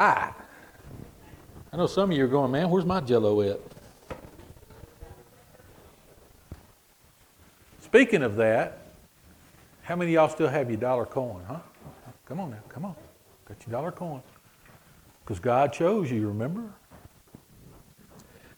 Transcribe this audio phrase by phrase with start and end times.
[0.00, 0.32] I.
[1.72, 3.60] I know some of you are going, man, where's my jello at?
[7.80, 8.86] Speaking of that,
[9.82, 11.60] how many of y'all still have your dollar coin, huh?
[12.26, 12.94] Come on now, come on.
[13.46, 14.22] Got your dollar coin.
[15.24, 16.62] Because God chose you, remember?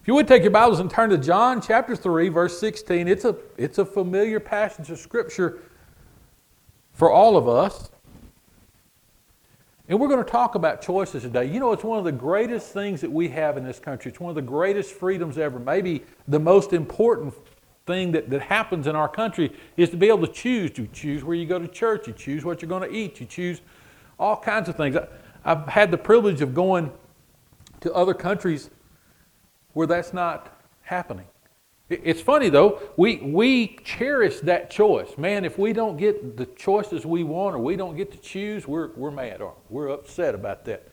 [0.01, 3.25] If you would take your Bibles and turn to John chapter 3, verse 16, it's
[3.25, 5.61] a, it's a familiar passage of Scripture
[6.93, 7.91] for all of us.
[9.91, 11.47] And we're going to talk about choices today.
[11.47, 14.13] You know, it's one of the greatest things that we have in this country.
[14.13, 15.59] It's one of the greatest freedoms ever.
[15.59, 17.35] Maybe the most important
[17.87, 20.79] thing that, that happens in our country is to be able to choose.
[20.79, 23.27] You choose where you go to church, you choose what you're going to eat, you
[23.27, 23.63] choose
[24.17, 24.95] all kinds of things.
[24.95, 25.09] I,
[25.45, 26.93] I've had the privilege of going
[27.81, 28.71] to other countries
[29.73, 31.27] where that's not happening.
[31.91, 35.19] It's funny though, we, we cherish that choice.
[35.19, 38.69] Man, if we don't get the choices we want or we don't get to choose,
[38.69, 40.87] we're, we're mad or we're upset about that.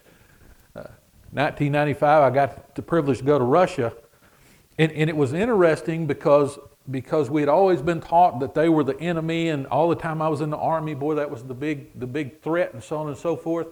[0.76, 0.90] Uh,
[1.32, 3.94] 1995, I got the privilege to go to Russia,
[4.80, 6.58] and, and it was interesting because,
[6.90, 10.20] because we had always been taught that they were the enemy, and all the time
[10.20, 12.98] I was in the army, boy, that was the big, the big threat, and so
[12.98, 13.68] on and so forth.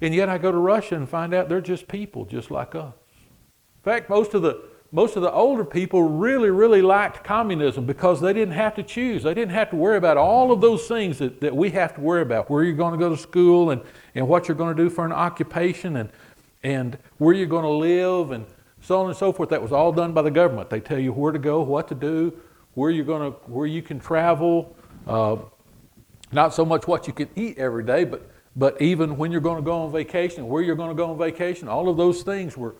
[0.00, 2.94] And yet I go to Russia and find out they're just people, just like us.
[2.94, 4.62] In fact, most of the
[4.92, 9.22] most of the older people really, really liked communism because they didn't have to choose.
[9.22, 12.00] They didn't have to worry about all of those things that, that we have to
[12.00, 13.80] worry about where you're going to go to school and,
[14.16, 16.10] and what you're going to do for an occupation and,
[16.64, 18.44] and where you're going to live and
[18.80, 19.50] so on and so forth.
[19.50, 20.70] That was all done by the government.
[20.70, 22.36] They tell you where to go, what to do,
[22.74, 24.74] where, you're going to, where you can travel.
[25.06, 25.36] Uh,
[26.32, 29.56] not so much what you can eat every day, but, but even when you're going
[29.56, 32.56] to go on vacation, where you're going to go on vacation, all of those things
[32.56, 32.74] were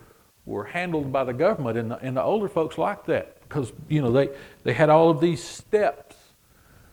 [0.46, 4.00] were handled by the government, and the, and the older folks liked that because you
[4.00, 4.30] know they,
[4.64, 6.16] they had all of these steps,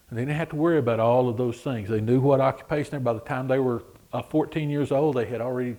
[0.09, 1.89] and they didn't have to worry about all of those things.
[1.89, 2.91] They knew what occupation.
[2.91, 5.77] There by the time they were uh, 14 years old, they had already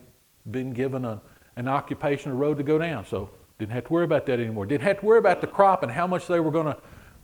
[0.50, 1.20] been given a,
[1.56, 3.06] an occupation, a road to go down.
[3.06, 4.66] So didn't have to worry about that anymore.
[4.66, 6.74] Didn't have to worry about the crop and how much they were going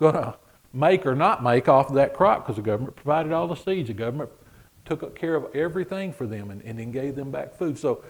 [0.00, 0.36] to
[0.72, 3.88] make or not make off of that crop because the government provided all the seeds.
[3.88, 4.30] The government
[4.84, 7.78] took care of everything for them and, and then gave them back food.
[7.78, 8.04] So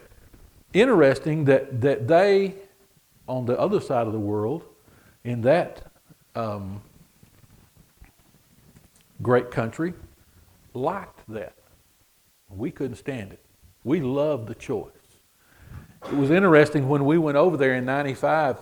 [0.74, 2.54] interesting that, that they,
[3.26, 4.64] on the other side of the world,
[5.22, 5.90] in that
[6.34, 6.82] um,
[9.22, 9.94] great country,
[10.74, 11.54] liked that.
[12.48, 13.40] We couldn't stand it.
[13.84, 14.90] We loved the choice.
[16.06, 18.58] It was interesting when we went over there in 95,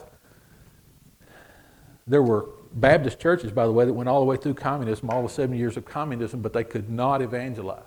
[2.07, 5.23] there were Baptist churches, by the way, that went all the way through communism, all
[5.23, 7.83] the seven years of communism, but they could not evangelize.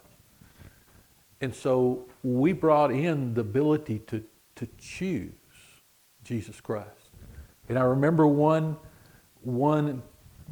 [1.42, 4.24] And so we brought in the ability to,
[4.56, 5.32] to choose
[6.24, 6.90] Jesus Christ.
[7.70, 8.78] And I remember one,
[9.42, 10.02] one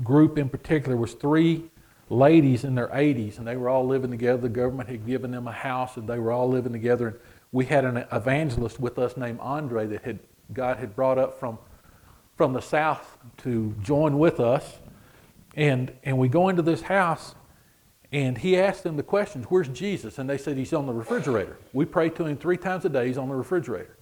[0.04, 1.70] group in particular was three
[2.10, 4.42] ladies in their 80s, and they were all living together.
[4.42, 7.08] The government had given them a house, and they were all living together.
[7.08, 7.18] And
[7.52, 10.20] we had an evangelist with us named Andre that had,
[10.52, 11.58] God had brought up from,
[12.36, 14.80] from the south to join with us.
[15.56, 17.36] And, and we go into this house,
[18.14, 20.20] and he asked them the questions, Where's Jesus?
[20.20, 21.58] And they said, He's on the refrigerator.
[21.74, 23.98] We pray to him three times a day, he's on the refrigerator.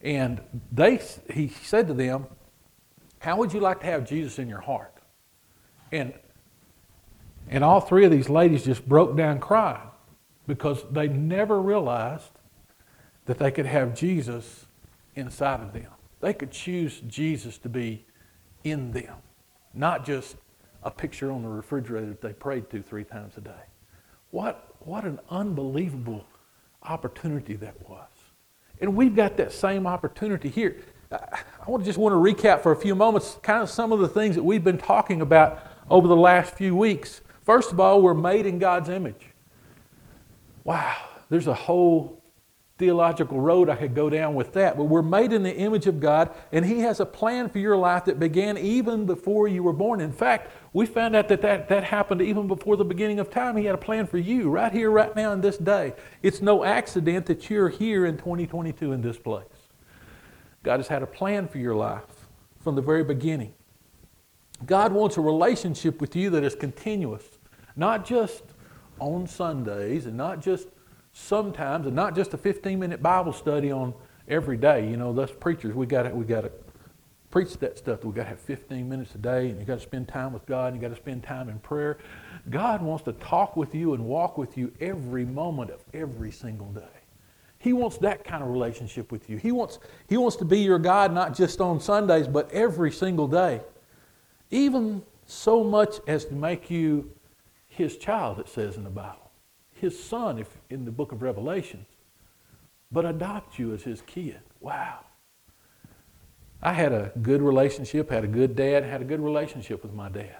[0.00, 1.00] And they,
[1.34, 2.26] he said to them,
[3.18, 4.94] How would you like to have Jesus in your heart?
[5.90, 6.14] And,
[7.48, 9.88] and all three of these ladies just broke down crying
[10.46, 12.30] because they never realized
[13.24, 14.66] that they could have Jesus
[15.16, 15.90] inside of them.
[16.20, 18.04] They could choose Jesus to be
[18.62, 19.16] in them,
[19.74, 20.36] not just
[20.86, 23.50] a picture on the refrigerator that they prayed to three times a day.
[24.30, 26.24] What, what an unbelievable
[26.84, 28.06] opportunity that was.
[28.80, 30.76] And we've got that same opportunity here.
[31.10, 34.36] I just want to recap for a few moments kind of some of the things
[34.36, 35.60] that we've been talking about
[35.90, 37.20] over the last few weeks.
[37.44, 39.26] First of all, we're made in God's image.
[40.62, 40.96] Wow,
[41.30, 42.22] there's a whole
[42.78, 45.98] theological road I could go down with that, but we're made in the image of
[45.98, 49.72] God, and He has a plan for your life that began even before you were
[49.72, 50.00] born.
[50.00, 53.56] In fact, we found out that that, that happened even before the beginning of time.
[53.56, 55.94] He had a plan for you right here, right now, in this day.
[56.22, 59.44] It's no accident that you're here in 2022 in this place.
[60.62, 62.02] God has had a plan for your life
[62.60, 63.54] from the very beginning.
[64.66, 67.24] God wants a relationship with you that is continuous,
[67.74, 68.42] not just
[68.98, 70.68] on Sundays and not just
[71.16, 73.94] sometimes, and not just a 15 minute Bible study on
[74.28, 74.88] every day.
[74.88, 76.52] You know, us preachers, we got we got to
[77.30, 78.04] preach that stuff.
[78.04, 80.44] We got to have 15 minutes a day, and you got to spend time with
[80.46, 81.98] God, and you got to spend time in prayer.
[82.50, 86.68] God wants to talk with you and walk with you every moment of every single
[86.68, 86.82] day.
[87.58, 89.38] He wants that kind of relationship with you.
[89.38, 89.78] He wants,
[90.08, 93.62] he wants to be your God not just on Sundays, but every single day.
[94.50, 97.10] Even so much as to make you
[97.68, 99.25] his child, it says in the Bible
[99.80, 101.86] his son if, in the book of Revelations.
[102.90, 104.40] but adopt you as his kid.
[104.60, 105.00] Wow.
[106.62, 110.08] I had a good relationship, had a good dad, had a good relationship with my
[110.08, 110.38] dad.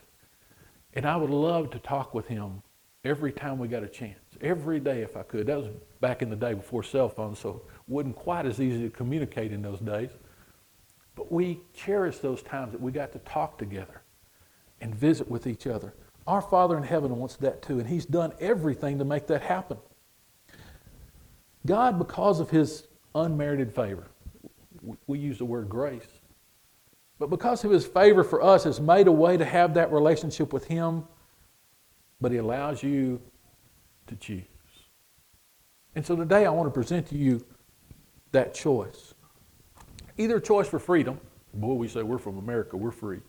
[0.94, 2.62] And I would love to talk with him
[3.04, 5.46] every time we got a chance, every day if I could.
[5.46, 5.68] That was
[6.00, 9.52] back in the day before cell phones, so it wasn't quite as easy to communicate
[9.52, 10.10] in those days.
[11.14, 14.02] But we cherish those times that we got to talk together
[14.80, 15.94] and visit with each other.
[16.26, 19.78] Our Father in heaven wants that too, and He's done everything to make that happen.
[21.64, 24.06] God, because of His unmerited favor,
[25.06, 26.06] we use the word grace,
[27.18, 30.52] but because of His favor for us, has made a way to have that relationship
[30.52, 31.04] with Him,
[32.20, 33.20] but He allows you
[34.08, 34.42] to choose.
[35.94, 37.44] And so today I want to present to you
[38.32, 39.14] that choice.
[40.18, 41.20] Either choice for freedom.
[41.54, 43.20] Boy, we say we're from America, we're free.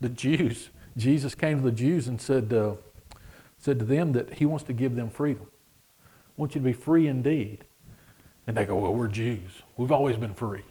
[0.00, 2.74] The Jews, Jesus came to the Jews and said, uh,
[3.58, 5.46] said to them that he wants to give them freedom.
[6.02, 7.64] I want you to be free indeed.
[8.46, 9.62] And they go, well, we're Jews.
[9.76, 10.62] We've always been free.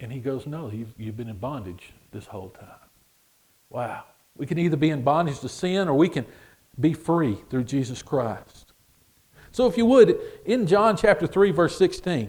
[0.00, 2.68] And he goes, no, you've, you've been in bondage this whole time.
[3.70, 4.04] Wow.
[4.36, 6.26] We can either be in bondage to sin or we can
[6.78, 8.72] be free through Jesus Christ.
[9.52, 12.28] So if you would, in John chapter 3, verse 16,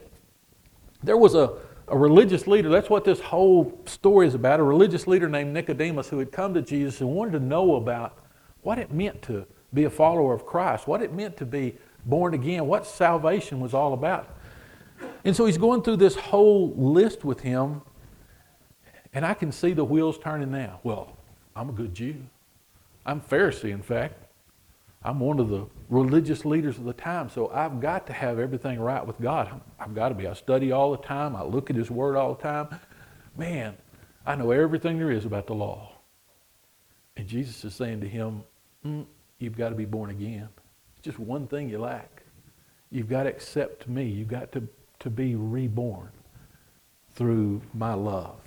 [1.03, 1.53] there was a,
[1.87, 2.69] a religious leader.
[2.69, 4.59] That's what this whole story is about.
[4.59, 8.17] A religious leader named Nicodemus who had come to Jesus and wanted to know about
[8.61, 12.33] what it meant to be a follower of Christ, what it meant to be born
[12.33, 14.37] again, what salvation was all about.
[15.23, 17.81] And so he's going through this whole list with him,
[19.13, 20.79] and I can see the wheels turning now.
[20.83, 21.15] Well,
[21.55, 22.15] I'm a good Jew.
[23.05, 24.26] I'm Pharisee, in fact.
[25.07, 28.77] I'm one of the religious leaders of the time, so I've got to have everything
[28.77, 29.61] right with God.
[29.79, 30.27] I've got to be.
[30.27, 31.33] I study all the time.
[31.33, 32.77] I look at His Word all the time.
[33.37, 33.77] Man,
[34.25, 35.93] I know everything there is about the law.
[37.15, 38.43] And Jesus is saying to him,
[38.85, 39.05] mm,
[39.39, 40.49] You've got to be born again.
[40.97, 42.23] It's just one thing you lack.
[42.91, 44.03] You've got to accept me.
[44.03, 44.67] You've got to,
[44.99, 46.09] to be reborn
[47.13, 48.41] through my love.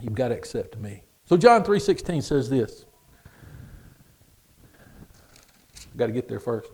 [0.00, 1.02] You've got to accept me.
[1.26, 2.86] So John 3.16 says this.
[5.94, 6.70] I've got to get there first.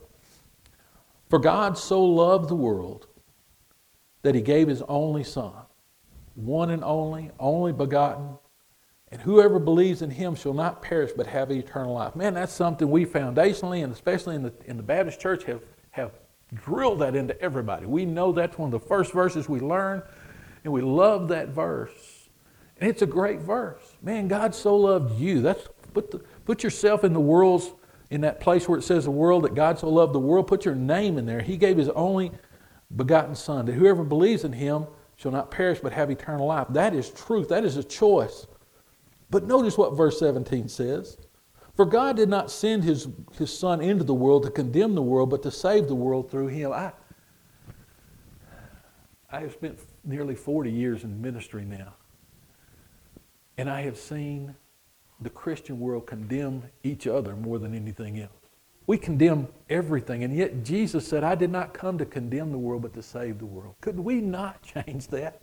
[1.29, 3.07] For God so loved the world
[4.23, 5.53] that he gave his only Son,
[6.35, 8.39] one and only, only begotten,
[9.13, 12.17] and whoever believes in him shall not perish but have eternal life.
[12.17, 16.13] Man, that's something we foundationally and especially in the, in the Baptist church have, have
[16.55, 17.87] drilled that into everybody.
[17.87, 20.03] We know that's one of the first verses we learn,
[20.65, 22.29] and we love that verse.
[22.81, 23.83] And it's a great verse.
[24.01, 25.43] Man, God so loved you.
[25.43, 27.71] That's put, the, put yourself in the world's
[28.11, 30.65] in that place where it says the world that God so loved the world, put
[30.65, 31.41] your name in there.
[31.41, 32.33] He gave his only
[32.95, 34.87] begotten Son, that whoever believes in him
[35.17, 36.67] shall not perish but have eternal life.
[36.71, 37.49] That is truth.
[37.49, 38.47] That is a choice.
[39.31, 41.17] But notice what verse 17 says.
[41.77, 43.09] For God did not send his,
[43.39, 46.49] his Son into the world to condemn the world, but to save the world through
[46.49, 46.73] him.
[46.73, 46.93] I,
[49.31, 51.95] I have spent nearly 40 years in ministry now.
[53.57, 54.57] And I have seen
[55.21, 58.33] the Christian world condemn each other more than anything else.
[58.87, 62.83] We condemn everything, and yet Jesus said, I did not come to condemn the world,
[62.83, 63.75] but to save the world.
[63.81, 65.43] Could we not change that?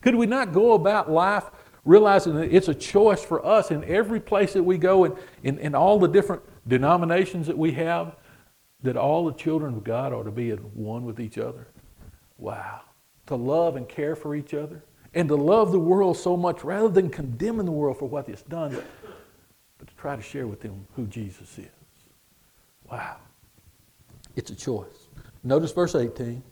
[0.00, 1.50] Could we not go about life
[1.84, 5.58] realizing that it's a choice for us in every place that we go and in,
[5.58, 8.16] in all the different denominations that we have,
[8.82, 11.68] that all the children of God ought to be at one with each other?
[12.38, 12.80] Wow.
[13.26, 14.82] To love and care for each other
[15.14, 18.42] and to love the world so much rather than condemning the world for what it's
[18.42, 18.76] done,
[19.84, 21.66] but, to try to share with them who Jesus is.
[22.90, 23.16] Wow.
[24.36, 25.08] It's a choice.
[25.42, 26.42] Notice verse 18.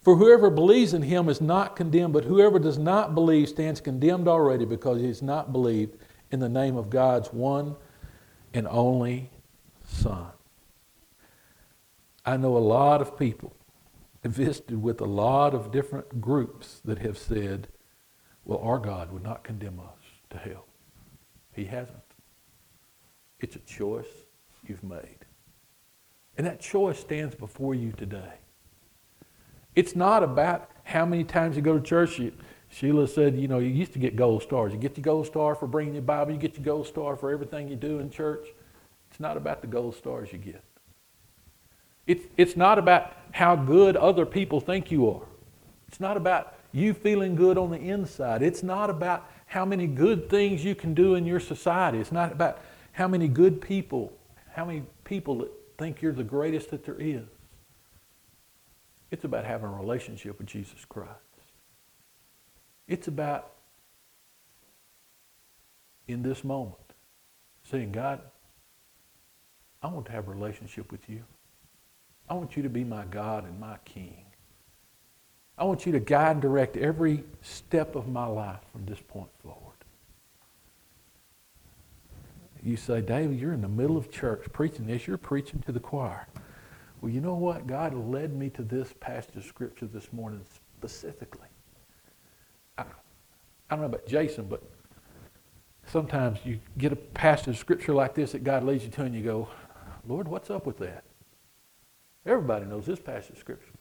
[0.00, 4.26] For whoever believes in him is not condemned, but whoever does not believe stands condemned
[4.26, 5.96] already because he has not believed
[6.30, 7.76] in the name of God's one
[8.52, 9.30] and only
[9.86, 10.26] Son.
[12.24, 13.54] I know a lot of people
[14.24, 17.68] visited with a lot of different groups that have said,
[18.44, 19.98] well, our God would not condemn us
[20.30, 20.66] to hell.
[21.52, 22.01] He hasn't.
[23.42, 24.06] It's a choice
[24.66, 25.18] you've made.
[26.38, 28.34] And that choice stands before you today.
[29.74, 32.18] It's not about how many times you go to church.
[32.18, 32.32] You,
[32.68, 34.72] Sheila said, you know, you used to get gold stars.
[34.72, 36.32] You get your gold star for bringing your Bible.
[36.32, 38.46] You get your gold star for everything you do in church.
[39.10, 40.62] It's not about the gold stars you get.
[42.06, 45.26] It's, it's not about how good other people think you are.
[45.88, 48.42] It's not about you feeling good on the inside.
[48.42, 51.98] It's not about how many good things you can do in your society.
[51.98, 52.58] It's not about
[52.92, 54.12] how many good people,
[54.52, 57.24] how many people that think you're the greatest that there is.
[59.10, 61.10] It's about having a relationship with Jesus Christ.
[62.86, 63.52] It's about,
[66.06, 66.76] in this moment,
[67.70, 68.20] saying, God,
[69.82, 71.24] I want to have a relationship with you.
[72.28, 74.24] I want you to be my God and my King.
[75.58, 79.30] I want you to guide and direct every step of my life from this point
[79.42, 79.61] forward.
[82.64, 85.06] You say, David, you're in the middle of church preaching this.
[85.06, 86.28] You're preaching to the choir.
[87.00, 87.66] Well, you know what?
[87.66, 90.42] God led me to this passage of Scripture this morning
[90.76, 91.48] specifically.
[92.78, 92.86] I, I
[93.70, 94.62] don't know about Jason, but
[95.86, 99.14] sometimes you get a passage of Scripture like this that God leads you to, and
[99.14, 99.48] you go,
[100.06, 101.02] Lord, what's up with that?
[102.24, 103.72] Everybody knows this passage of Scripture.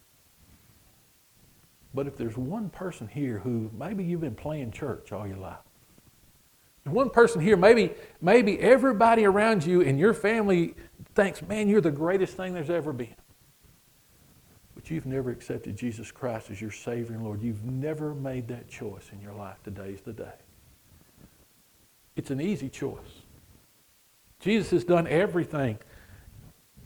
[1.93, 5.57] But if there's one person here who maybe you've been playing church all your life,
[6.85, 10.73] one person here, maybe, maybe everybody around you in your family
[11.13, 13.15] thinks, man, you're the greatest thing there's ever been.
[14.73, 17.41] But you've never accepted Jesus Christ as your Savior and Lord.
[17.41, 19.57] You've never made that choice in your life.
[19.63, 20.33] Today's the day.
[22.15, 23.21] It's an easy choice.
[24.39, 25.77] Jesus has done everything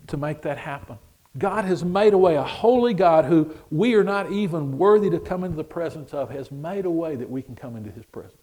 [0.07, 0.97] to make that happen.
[1.37, 2.35] God has made a way.
[2.35, 6.29] A holy God who we are not even worthy to come into the presence of
[6.31, 8.35] has made a way that we can come into his presence.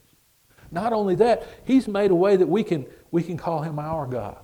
[0.73, 4.07] Not only that, he's made a way that we can, we can call him our
[4.07, 4.39] God.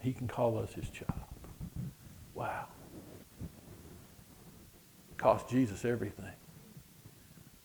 [0.00, 1.12] He can call us his child.
[2.34, 2.64] Wow.
[5.10, 6.32] It cost Jesus everything.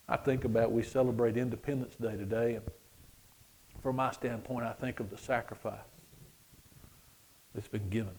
[0.09, 2.65] I think about we celebrate Independence Day today, and
[3.81, 5.79] from my standpoint, I think of the sacrifice
[7.55, 8.13] that's been given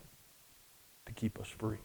[1.06, 1.78] to keep us free.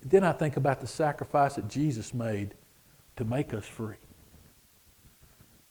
[0.00, 2.54] Then I think about the sacrifice that Jesus made
[3.16, 3.96] to make us free.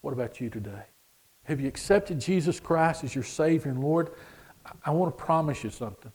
[0.01, 0.83] What about you today?
[1.43, 4.11] Have you accepted Jesus Christ as your Savior and Lord?
[4.85, 6.11] I want to promise you something.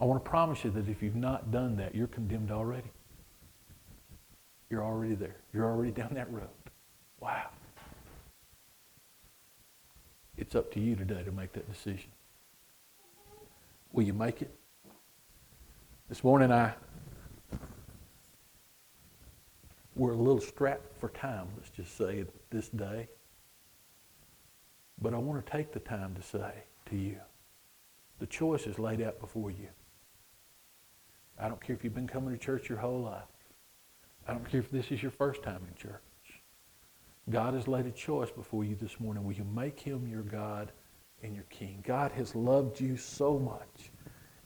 [0.00, 2.90] I want to promise you that if you've not done that, you're condemned already.
[4.70, 5.36] You're already there.
[5.52, 6.48] You're already down that road.
[7.20, 7.48] Wow.
[10.36, 12.10] It's up to you today to make that decision.
[13.92, 14.54] Will you make it?
[16.08, 16.74] This morning I
[19.96, 23.08] we're a little strapped for time, let's just say, this day.
[25.00, 26.52] But I want to take the time to say
[26.86, 27.16] to you,
[28.18, 29.68] the choice is laid out before you.
[31.38, 33.22] I don't care if you've been coming to church your whole life.
[34.28, 36.02] I don't care if this is your first time in church.
[37.30, 39.24] God has laid a choice before you this morning.
[39.24, 40.70] Will you make him your God
[41.22, 41.82] and your King.
[41.86, 43.90] God has loved you so much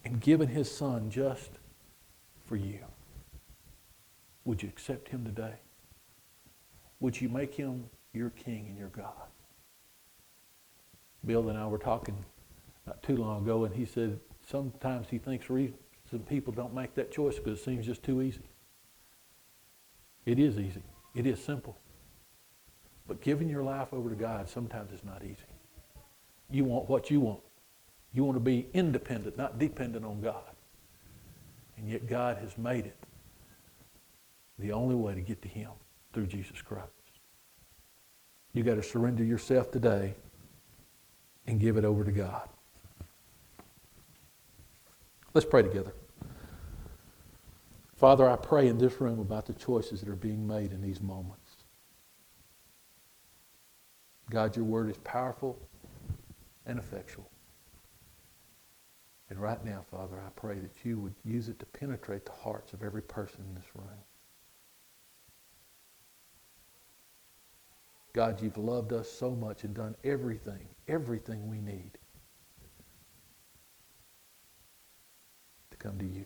[0.05, 1.51] and given his son just
[2.47, 2.81] for you.
[4.45, 5.55] Would you accept him today?
[7.01, 9.29] Would you make him your king and your God?
[11.25, 12.25] Bill and I were talking
[12.87, 17.11] not too long ago, and he said sometimes he thinks some people don't make that
[17.11, 18.43] choice because it seems just too easy.
[20.27, 20.83] It is easy.
[21.15, 21.77] It is simple.
[23.07, 25.37] But giving your life over to God sometimes is not easy.
[26.51, 27.41] You want what you want.
[28.13, 30.45] You want to be independent, not dependent on God.
[31.77, 32.97] And yet God has made it
[34.59, 35.71] the only way to get to him
[36.13, 36.91] through Jesus Christ.
[38.53, 40.15] You got to surrender yourself today
[41.47, 42.49] and give it over to God.
[45.35, 45.93] Let's pray together.
[47.97, 51.01] Father, I pray in this room about the choices that are being made in these
[51.01, 51.41] moments.
[54.31, 55.59] God, your word is powerful
[56.67, 57.29] and effectual.
[59.31, 62.73] And right now, Father, I pray that you would use it to penetrate the hearts
[62.73, 63.89] of every person in this room.
[68.15, 71.91] God, you've loved us so much and done everything, everything we need
[75.71, 76.25] to come to you.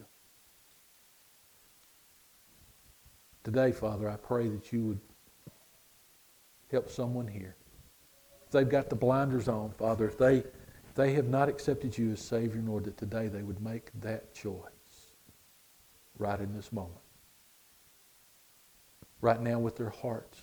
[3.43, 5.01] Today, Father, I pray that you would
[6.71, 7.57] help someone here.
[8.45, 12.13] If they've got the blinders on, Father, if they, if they have not accepted you
[12.13, 15.15] as Savior, Lord, that today they would make that choice
[16.19, 17.01] right in this moment.
[19.23, 20.43] Right now with their hearts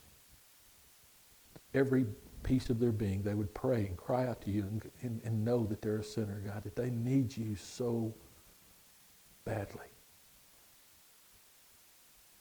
[1.75, 2.05] every
[2.43, 5.43] piece of their being, they would pray and cry out to you and, and, and
[5.43, 8.13] know that they're a sinner, God, that they need you so
[9.43, 9.87] badly.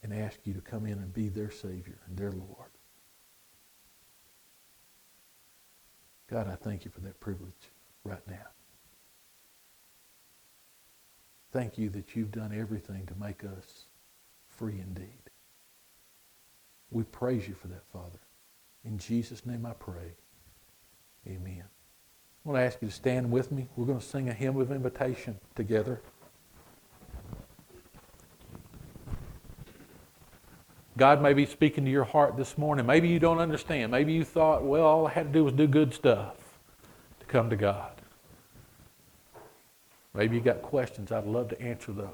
[0.03, 2.71] And ask you to come in and be their Savior and their Lord.
[6.29, 7.71] God, I thank you for that privilege
[8.05, 8.47] right now.
[11.53, 13.85] Thank you that you've done everything to make us
[14.49, 15.31] free indeed.
[16.91, 18.19] We praise you for that, Father.
[18.85, 20.17] In Jesus' name I pray.
[21.27, 21.65] Amen.
[21.65, 23.69] I want to ask you to stand with me.
[23.77, 26.01] We're going to sing a hymn of invitation together.
[30.97, 32.87] God may be speaking to your heart this morning.
[32.87, 33.91] Maybe you don't understand.
[33.91, 36.37] Maybe you thought, well, all I had to do was do good stuff
[37.19, 37.91] to come to God.
[40.13, 41.11] Maybe you got questions.
[41.11, 42.09] I'd love to answer those.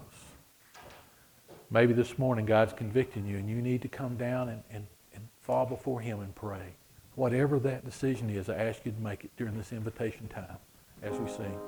[1.70, 4.86] Maybe this morning God's convicting you and you need to come down and, and, and
[5.50, 6.74] fall before Him and pray.
[7.16, 10.58] Whatever that decision is, I ask you to make it during this invitation time
[11.02, 11.58] as we sing.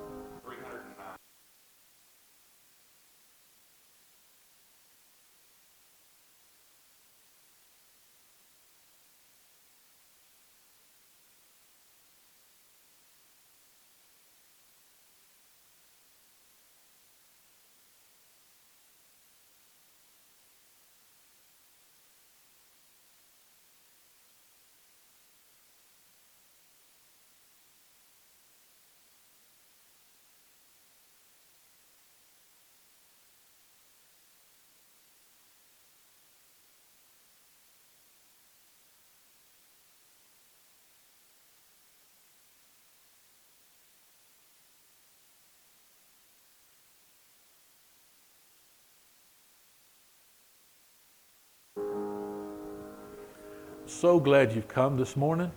[53.93, 55.53] So glad you've come this morning.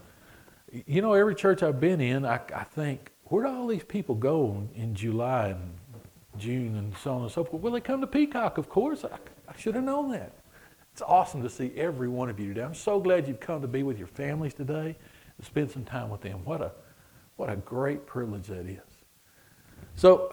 [0.85, 4.13] You know, every church I've been in, I, I think, where do all these people
[4.13, 5.73] go in, July and
[6.37, 7.63] June and so on and so forth?
[7.63, 9.03] Well, they come to Peacock, of course.
[9.03, 10.33] I, I should have known that.
[10.91, 12.61] It's awesome to see every one of you today.
[12.61, 14.95] I'm so glad you've come to be with your families today
[15.37, 16.45] and spend some time with them.
[16.45, 16.71] What a,
[17.37, 18.79] what a great privilege that is.
[19.95, 20.29] So,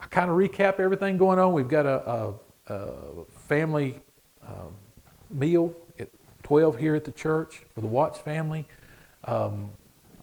[0.00, 1.52] I kind of recap everything going on.
[1.54, 2.34] We've got a, a,
[2.68, 4.00] a family
[4.46, 4.76] um,
[5.30, 5.74] meal
[6.42, 8.66] 12 here at the church for the Watts family.
[9.24, 9.70] Um,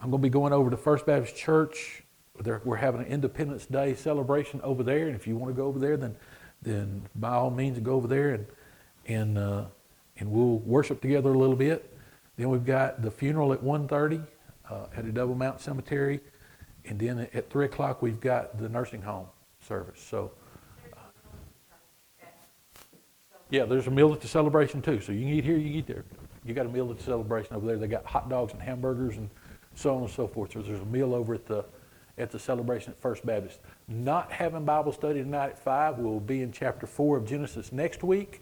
[0.01, 2.03] I'm going to be going over to First Baptist Church.
[2.39, 5.67] They're, we're having an Independence Day celebration over there, and if you want to go
[5.67, 6.15] over there, then
[6.61, 8.45] then by all means go over there and
[9.07, 9.65] and uh,
[10.17, 11.97] and we'll worship together a little bit.
[12.37, 14.25] Then we've got the funeral at 1:30
[14.69, 16.21] uh, at the Double Mount Cemetery,
[16.85, 19.27] and then at three o'clock we've got the nursing home
[19.59, 20.01] service.
[20.01, 20.31] So.
[23.49, 25.01] Yeah, there's a meal at the celebration too.
[25.01, 26.05] So you can eat here, you can eat there.
[26.45, 27.77] You got a meal at the celebration over there.
[27.77, 29.29] They got hot dogs and hamburgers and
[29.75, 30.53] so on and so forth.
[30.53, 31.65] So there's a meal over at the
[32.17, 33.59] at the celebration at First Baptist.
[33.87, 35.97] Not having Bible study tonight at five.
[35.97, 38.41] We'll be in chapter four of Genesis next week,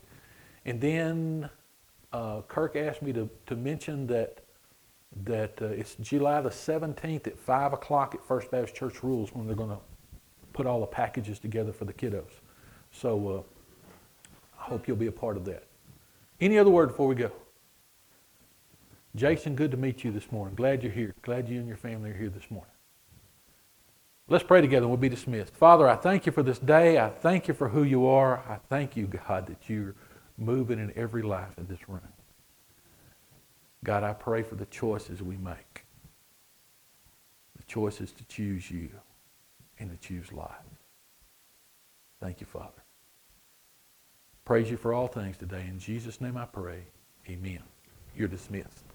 [0.66, 1.50] and then
[2.12, 4.42] uh, Kirk asked me to to mention that
[5.24, 9.48] that uh, it's July the 17th at five o'clock at First Baptist Church Rules when
[9.48, 9.80] they're going to
[10.52, 12.42] put all the packages together for the kiddos.
[12.92, 13.30] So.
[13.30, 13.42] Uh,
[14.68, 15.64] hope you'll be a part of that.
[16.40, 17.32] Any other word before we go?
[19.16, 20.56] Jason, good to meet you this morning.
[20.56, 21.16] Glad you're here.
[21.24, 22.72] Glad you and your family are here this morning.
[24.30, 25.56] Let's pray together and we'll be dismissed.
[25.56, 27.00] Father, I thank you for this day.
[27.00, 28.40] I thank you for who you are.
[28.40, 29.96] I thank you, God, that you're
[30.38, 32.02] moving in every life in this room.
[33.84, 35.86] God, I pray for the choices we make.
[37.56, 38.90] The choices to choose you
[39.80, 40.52] and to choose life.
[42.20, 42.84] Thank you, Father.
[44.48, 45.66] Praise you for all things today.
[45.68, 46.80] In Jesus' name I pray.
[47.28, 47.62] Amen.
[48.16, 48.87] You're dismissed.